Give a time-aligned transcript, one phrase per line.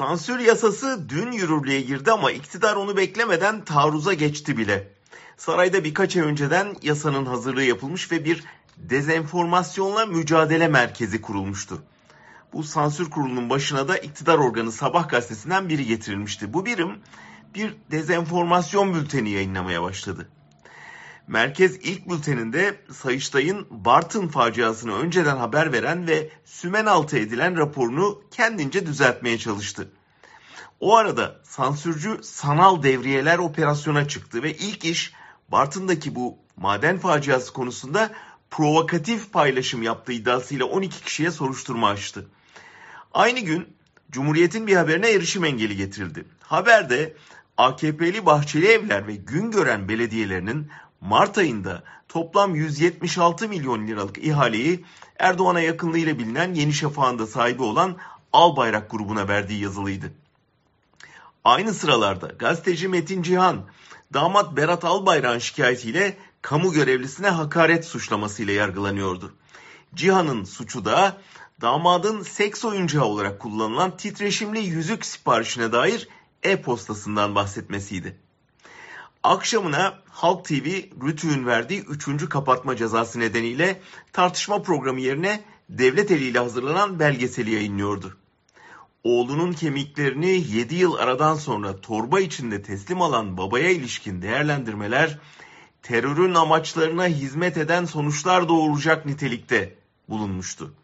[0.00, 4.88] Sansür yasası dün yürürlüğe girdi ama iktidar onu beklemeden taarruza geçti bile.
[5.36, 8.44] Sarayda birkaç ay önceden yasanın hazırlığı yapılmış ve bir
[8.76, 11.82] dezenformasyonla mücadele merkezi kurulmuştu.
[12.52, 16.52] Bu sansür kurulunun başına da iktidar organı Sabah gazetesinden biri getirilmişti.
[16.52, 16.98] Bu birim
[17.54, 20.28] bir dezenformasyon bülteni yayınlamaya başladı.
[21.30, 28.86] Merkez ilk bülteninde Sayıştay'ın Bartın faciasını önceden haber veren ve sümen altı edilen raporunu kendince
[28.86, 29.92] düzeltmeye çalıştı.
[30.80, 35.12] O arada sansürcü sanal devriyeler operasyona çıktı ve ilk iş
[35.48, 38.10] Bartın'daki bu maden faciası konusunda
[38.50, 42.26] provokatif paylaşım yaptığı iddiasıyla 12 kişiye soruşturma açtı.
[43.14, 43.68] Aynı gün
[44.10, 46.24] Cumhuriyet'in bir haberine erişim engeli getirildi.
[46.40, 47.16] Haberde
[47.56, 50.70] AKP'li Bahçeli Evler ve Güngören belediyelerinin
[51.00, 54.84] Mart ayında toplam 176 milyon liralık ihaleyi
[55.18, 57.96] Erdoğan'a yakınlığıyla bilinen Yeni Şafak'ın da sahibi olan
[58.32, 60.12] Albayrak grubuna verdiği yazılıydı.
[61.44, 63.66] Aynı sıralarda gazeteci Metin Cihan,
[64.14, 69.34] damat Berat Albayrak'ın şikayetiyle kamu görevlisine hakaret suçlamasıyla yargılanıyordu.
[69.94, 71.16] Cihan'ın suçu da
[71.60, 76.08] damadın seks oyuncağı olarak kullanılan titreşimli yüzük siparişine dair
[76.42, 78.16] e-postasından bahsetmesiydi.
[79.24, 80.66] Akşamına Halk TV
[81.06, 82.28] Rütü'nün verdiği 3.
[82.28, 83.80] kapatma cezası nedeniyle
[84.12, 88.16] tartışma programı yerine devlet eliyle hazırlanan belgeseli yayınlıyordu.
[89.04, 95.18] Oğlunun kemiklerini 7 yıl aradan sonra torba içinde teslim alan babaya ilişkin değerlendirmeler
[95.82, 99.74] terörün amaçlarına hizmet eden sonuçlar doğuracak nitelikte
[100.08, 100.74] bulunmuştu.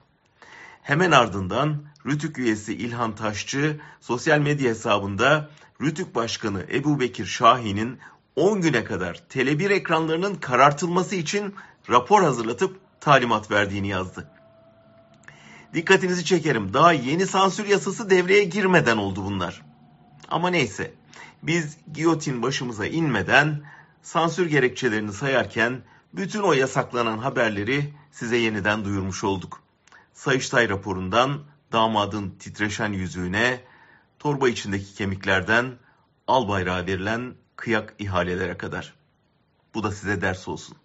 [0.83, 7.98] Hemen ardından Rütük üyesi İlhan Taşçı sosyal medya hesabında Rütük Başkanı Ebu Bekir Şahin'in
[8.37, 11.55] 10 güne kadar Tele1 ekranlarının karartılması için
[11.91, 14.31] rapor hazırlatıp talimat verdiğini yazdı.
[15.75, 16.75] Dikkatinizi çekerim.
[16.75, 19.62] Daha yeni sansür yasası devreye girmeden oldu bunlar.
[20.29, 20.95] Ama neyse.
[21.42, 23.62] Biz giyotin başımıza inmeden
[24.03, 29.63] sansür gerekçelerini sayarken bütün o yasaklanan haberleri size yeniden duyurmuş olduk.
[30.14, 31.41] Sayıştay raporundan
[31.73, 33.61] damadın titreşen yüzüğüne,
[34.19, 35.73] torba içindeki kemiklerden
[36.27, 38.94] al bayrağı verilen kıyak ihalelere kadar.
[39.74, 40.77] Bu da size ders olsun.